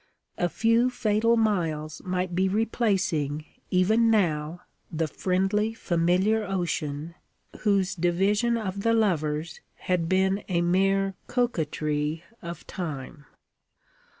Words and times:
A 0.39 0.49
few 0.49 0.89
fatal 0.89 1.37
miles 1.37 2.01
might 2.03 2.33
be 2.33 2.49
replacing, 2.49 3.45
even 3.69 4.09
now, 4.09 4.61
the 4.91 5.07
friendly, 5.07 5.75
familiar 5.75 6.43
ocean 6.43 7.13
whose 7.59 7.93
division 7.93 8.57
of 8.57 8.81
the 8.81 8.93
lovers 8.93 9.61
had 9.75 10.09
been 10.09 10.43
a 10.49 10.61
mere 10.63 11.13
coquetry 11.27 12.23
of 12.41 12.65
Time. 12.65 13.25